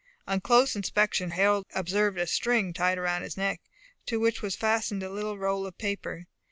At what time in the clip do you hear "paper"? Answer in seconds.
5.77-6.25